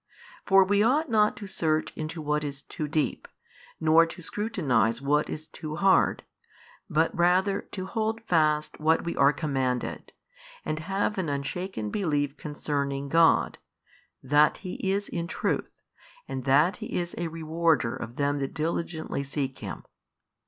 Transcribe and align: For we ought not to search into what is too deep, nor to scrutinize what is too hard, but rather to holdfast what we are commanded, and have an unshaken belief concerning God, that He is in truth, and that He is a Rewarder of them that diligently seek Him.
For 0.47 0.63
we 0.63 0.81
ought 0.81 1.11
not 1.11 1.37
to 1.37 1.45
search 1.45 1.93
into 1.95 2.23
what 2.23 2.43
is 2.43 2.63
too 2.63 2.87
deep, 2.87 3.27
nor 3.79 4.07
to 4.07 4.23
scrutinize 4.23 4.99
what 4.99 5.29
is 5.29 5.47
too 5.47 5.75
hard, 5.75 6.23
but 6.89 7.15
rather 7.15 7.61
to 7.73 7.85
holdfast 7.85 8.79
what 8.79 9.03
we 9.03 9.15
are 9.15 9.31
commanded, 9.31 10.11
and 10.65 10.79
have 10.79 11.19
an 11.19 11.29
unshaken 11.29 11.91
belief 11.91 12.35
concerning 12.35 13.09
God, 13.09 13.59
that 14.23 14.57
He 14.65 14.77
is 14.91 15.07
in 15.07 15.27
truth, 15.27 15.83
and 16.27 16.45
that 16.45 16.77
He 16.77 16.95
is 16.97 17.13
a 17.19 17.27
Rewarder 17.27 17.95
of 17.95 18.15
them 18.15 18.39
that 18.39 18.55
diligently 18.55 19.23
seek 19.23 19.59
Him. 19.59 19.83